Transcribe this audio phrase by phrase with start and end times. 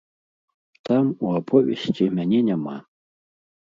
[0.89, 2.77] Там, у аповесці, мяне няма.